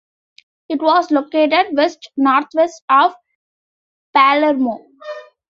It 0.67 0.81
was 0.81 1.11
located 1.11 1.77
west-northwest 1.77 2.81
of 2.89 3.13
Palermo. 4.15 4.79